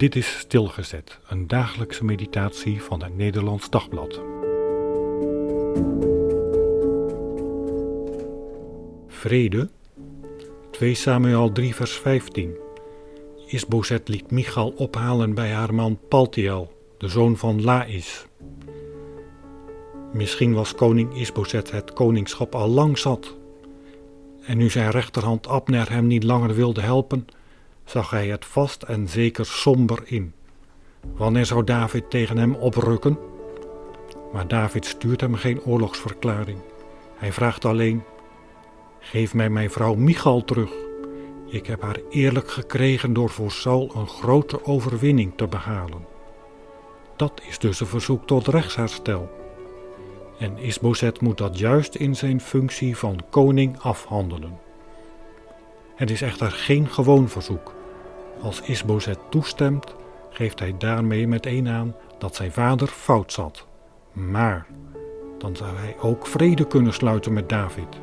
Dit 0.00 0.16
is 0.16 0.38
Stilgezet, 0.38 1.18
een 1.28 1.46
dagelijkse 1.46 2.04
meditatie 2.04 2.82
van 2.82 3.02
het 3.02 3.16
Nederlands 3.16 3.70
Dagblad. 3.70 4.20
Vrede, 9.08 9.70
2 10.70 10.94
Samuel 10.94 11.52
3 11.52 11.74
vers 11.74 11.92
15. 11.92 12.56
Isbozet 13.46 14.08
liet 14.08 14.30
Michal 14.30 14.72
ophalen 14.76 15.34
bij 15.34 15.50
haar 15.50 15.74
man 15.74 15.98
Paltiel, 16.08 16.72
de 16.98 17.08
zoon 17.08 17.36
van 17.36 17.62
Laïs. 17.62 18.26
Misschien 20.12 20.54
was 20.54 20.74
koning 20.74 21.14
Isbozet 21.14 21.70
het 21.70 21.92
koningschap 21.92 22.54
al 22.54 22.68
lang 22.68 22.98
zat. 22.98 23.36
En 24.42 24.56
nu 24.56 24.70
zijn 24.70 24.90
rechterhand 24.90 25.46
Abner 25.46 25.90
hem 25.90 26.06
niet 26.06 26.22
langer 26.24 26.54
wilde 26.54 26.80
helpen, 26.80 27.26
zag 27.90 28.10
hij 28.10 28.28
het 28.28 28.44
vast 28.44 28.82
en 28.82 29.08
zeker 29.08 29.46
somber 29.46 30.02
in. 30.04 30.32
Wanneer 31.14 31.46
zou 31.46 31.64
David 31.64 32.10
tegen 32.10 32.38
hem 32.38 32.54
oprukken? 32.54 33.18
Maar 34.32 34.48
David 34.48 34.86
stuurt 34.86 35.20
hem 35.20 35.34
geen 35.34 35.62
oorlogsverklaring. 35.62 36.58
Hij 37.16 37.32
vraagt 37.32 37.64
alleen: 37.64 38.02
Geef 38.98 39.34
mij 39.34 39.50
mijn 39.50 39.70
vrouw 39.70 39.94
Michal 39.94 40.44
terug. 40.44 40.70
Ik 41.46 41.66
heb 41.66 41.82
haar 41.82 41.98
eerlijk 42.10 42.50
gekregen 42.50 43.12
door 43.12 43.30
voor 43.30 43.50
Saul 43.50 43.90
een 43.94 44.08
grote 44.08 44.64
overwinning 44.64 45.32
te 45.36 45.46
behalen. 45.46 46.06
Dat 47.16 47.42
is 47.48 47.58
dus 47.58 47.80
een 47.80 47.86
verzoek 47.86 48.26
tot 48.26 48.46
rechtsherstel. 48.46 49.30
En 50.38 50.58
Isbozet 50.58 51.20
moet 51.20 51.38
dat 51.38 51.58
juist 51.58 51.94
in 51.94 52.16
zijn 52.16 52.40
functie 52.40 52.96
van 52.96 53.20
koning 53.30 53.78
afhandelen. 53.78 54.58
Het 55.94 56.10
is 56.10 56.22
echter 56.22 56.50
geen 56.50 56.88
gewoon 56.88 57.28
verzoek. 57.28 57.78
Als 58.42 58.60
Isbozet 58.60 59.18
toestemt, 59.28 59.94
geeft 60.30 60.58
hij 60.58 60.74
daarmee 60.78 61.26
meteen 61.28 61.68
aan 61.68 61.94
dat 62.18 62.34
zijn 62.34 62.52
vader 62.52 62.88
fout 62.88 63.32
zat. 63.32 63.66
Maar 64.12 64.66
dan 65.38 65.56
zou 65.56 65.76
hij 65.76 65.96
ook 66.00 66.26
vrede 66.26 66.66
kunnen 66.66 66.92
sluiten 66.92 67.32
met 67.32 67.48
David. 67.48 68.00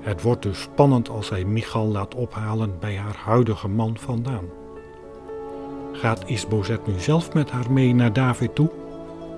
Het 0.00 0.22
wordt 0.22 0.42
dus 0.42 0.60
spannend 0.60 1.08
als 1.08 1.30
hij 1.30 1.44
Michal 1.44 1.86
laat 1.86 2.14
ophalen 2.14 2.78
bij 2.80 2.96
haar 2.96 3.16
huidige 3.16 3.68
man 3.68 3.96
vandaan. 3.98 4.44
Gaat 5.92 6.28
Isbozet 6.28 6.86
nu 6.86 6.98
zelf 6.98 7.34
met 7.34 7.50
haar 7.50 7.72
mee 7.72 7.94
naar 7.94 8.12
David 8.12 8.54
toe? 8.54 8.70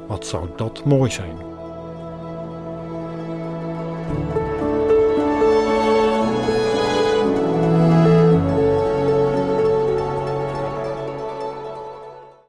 Wat 0.07 0.27
zou 0.27 0.49
dat 0.57 0.85
mooi 0.85 1.11
zijn? 1.11 1.37